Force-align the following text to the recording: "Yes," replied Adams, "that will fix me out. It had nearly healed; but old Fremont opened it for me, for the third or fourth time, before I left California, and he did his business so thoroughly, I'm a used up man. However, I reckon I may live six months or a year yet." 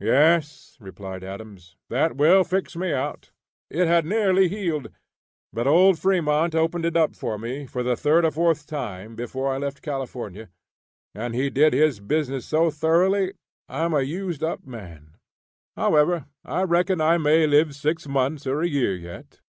"Yes," 0.00 0.76
replied 0.80 1.22
Adams, 1.22 1.76
"that 1.90 2.16
will 2.16 2.42
fix 2.42 2.74
me 2.74 2.92
out. 2.92 3.30
It 3.70 3.86
had 3.86 4.04
nearly 4.04 4.48
healed; 4.48 4.90
but 5.52 5.68
old 5.68 5.96
Fremont 5.96 6.56
opened 6.56 6.84
it 6.84 7.14
for 7.14 7.38
me, 7.38 7.64
for 7.64 7.84
the 7.84 7.94
third 7.96 8.24
or 8.24 8.32
fourth 8.32 8.66
time, 8.66 9.14
before 9.14 9.54
I 9.54 9.58
left 9.58 9.80
California, 9.80 10.50
and 11.14 11.36
he 11.36 11.50
did 11.50 11.72
his 11.72 12.00
business 12.00 12.46
so 12.46 12.72
thoroughly, 12.72 13.32
I'm 13.68 13.92
a 13.94 14.02
used 14.02 14.42
up 14.42 14.66
man. 14.66 15.18
However, 15.76 16.26
I 16.44 16.62
reckon 16.64 17.00
I 17.00 17.16
may 17.18 17.46
live 17.46 17.76
six 17.76 18.08
months 18.08 18.44
or 18.44 18.60
a 18.60 18.68
year 18.68 18.96
yet." 18.96 19.40